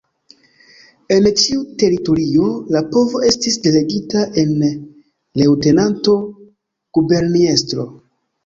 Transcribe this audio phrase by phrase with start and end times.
[1.15, 4.57] En ĉiu teritorio la povo estis delegita en
[5.43, 7.87] Leŭtenanto-Guberniestro.